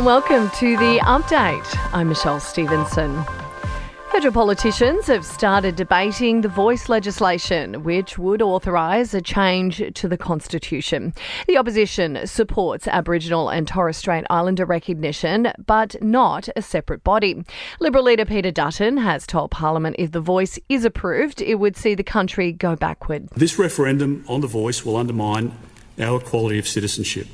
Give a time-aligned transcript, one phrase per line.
[0.00, 1.76] and welcome to the update.
[1.92, 3.22] I'm Michelle Stevenson.
[4.10, 10.16] Federal politicians have started debating the voice legislation, which would authorise a change to the
[10.16, 11.12] Constitution.
[11.46, 17.44] The opposition supports Aboriginal and Torres Strait Islander recognition, but not a separate body.
[17.78, 21.94] Liberal leader Peter Dutton has told Parliament if the voice is approved, it would see
[21.94, 23.28] the country go backward.
[23.36, 25.52] This referendum on the voice will undermine
[25.98, 27.26] our equality of citizenship.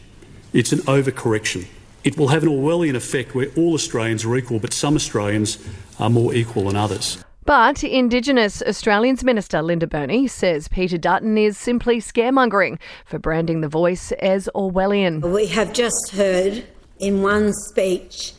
[0.53, 1.67] It's an overcorrection.
[2.07, 5.59] It will have an Orwellian effect where all Australians are equal, but some Australians
[5.99, 7.19] are more equal than others.
[7.45, 13.69] But Indigenous Australians Minister Linda Burney says Peter Dutton is simply scaremongering for branding the
[13.69, 15.21] voice as Orwellian.
[15.33, 16.65] We have just heard
[17.01, 18.35] in one speech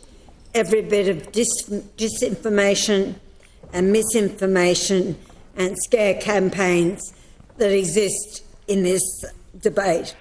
[0.55, 3.15] every bit of dis- disinformation
[3.73, 5.17] and misinformation
[5.57, 7.13] and scare campaigns
[7.57, 9.03] that exist in this
[9.59, 10.15] debate.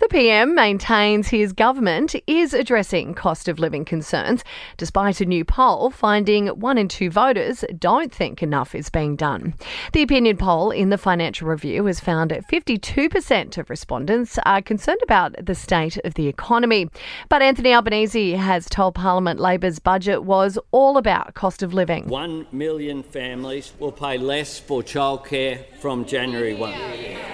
[0.00, 4.42] The PM maintains his government is addressing cost of living concerns,
[4.78, 9.52] despite a new poll finding one in two voters don't think enough is being done.
[9.92, 15.34] The opinion poll in the Financial Review has found 52% of respondents are concerned about
[15.44, 16.88] the state of the economy.
[17.28, 22.08] But Anthony Albanese has told Parliament Labor's budget was all about cost of living.
[22.08, 26.72] One million families will pay less for childcare from January 1.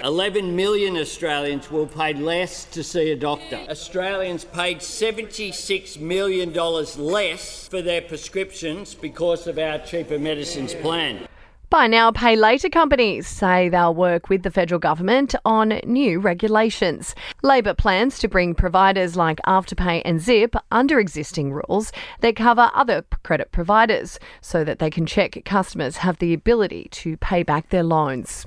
[0.03, 3.57] 11 million Australians will pay less to see a doctor.
[3.69, 11.27] Australians paid $76 million less for their prescriptions because of our cheaper medicines plan.
[11.69, 17.13] Buy now, pay later companies say they'll work with the federal government on new regulations.
[17.43, 23.03] Labor plans to bring providers like Afterpay and Zip under existing rules that cover other
[23.23, 27.83] credit providers so that they can check customers have the ability to pay back their
[27.83, 28.45] loans.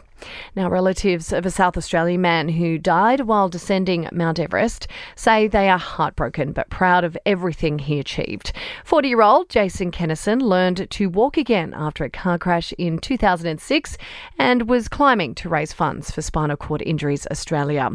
[0.57, 5.69] Now, relatives of a South Australian man who died while descending Mount Everest say they
[5.69, 8.53] are heartbroken but proud of everything he achieved.
[8.85, 13.97] 40 year old Jason Kennison learned to walk again after a car crash in 2006
[14.39, 17.91] and was climbing to raise funds for Spinal Cord Injuries Australia.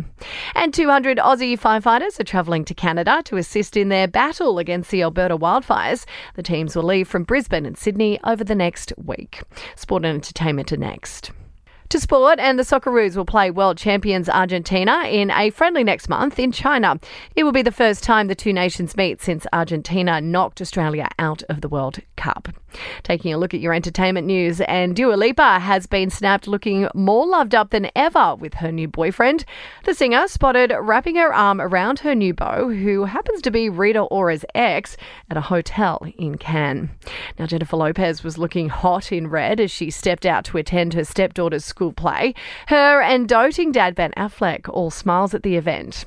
[0.55, 5.03] And 200 Aussie firefighters are travelling to Canada to assist in their battle against the
[5.03, 6.05] Alberta wildfires.
[6.35, 9.43] The teams will leave from Brisbane and Sydney over the next week.
[9.75, 11.31] Sport and entertainment are next.
[11.89, 16.39] To sport, and the Socceroos will play world champions Argentina in a friendly next month
[16.39, 16.99] in China.
[17.35, 21.43] It will be the first time the two nations meet since Argentina knocked Australia out
[21.43, 22.49] of the World Cup.
[23.03, 27.25] Taking a look at your entertainment news, and Dua Lipa has been snapped looking more
[27.25, 29.45] loved up than ever with her new boyfriend.
[29.85, 34.01] The singer spotted wrapping her arm around her new beau, who happens to be Rita
[34.01, 34.97] Ora's ex,
[35.29, 36.89] at a hotel in Cannes.
[37.37, 41.05] Now, Jennifer Lopez was looking hot in red as she stepped out to attend her
[41.05, 42.33] stepdaughter's school play.
[42.67, 46.05] Her and doting dad Ben Affleck all smiles at the event.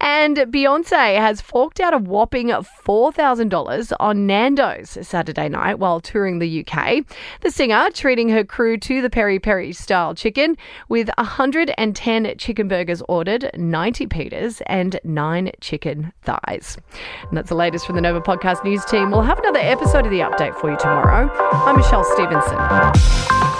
[0.00, 2.52] And Beyonce has forked out a whopping
[2.86, 7.04] $4,000 on Nando's Saturday night while touring the UK.
[7.40, 10.56] The singer treating her crew to the peri peri style chicken
[10.88, 16.78] with 110 chicken burgers ordered, 90 peters, and 9 chicken thighs.
[17.28, 19.10] And that's the latest from the Nova Podcast News team.
[19.10, 21.28] We'll have another episode of the update for you tomorrow.
[21.66, 23.57] I'm Michelle Stevenson.